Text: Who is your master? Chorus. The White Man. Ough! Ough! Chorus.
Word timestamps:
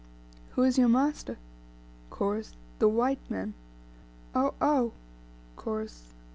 Who 0.53 0.63
is 0.63 0.79
your 0.79 0.87
master? 0.89 1.37
Chorus. 2.09 2.55
The 2.79 2.87
White 2.89 3.29
Man. 3.29 3.53
Ough! 4.33 4.55
Ough! 4.59 4.93
Chorus. 5.55 6.15